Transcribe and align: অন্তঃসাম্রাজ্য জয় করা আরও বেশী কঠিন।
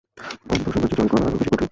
অন্তঃসাম্রাজ্য 0.51 0.95
জয় 0.97 1.09
করা 1.11 1.23
আরও 1.27 1.37
বেশী 1.37 1.49
কঠিন। 1.51 1.69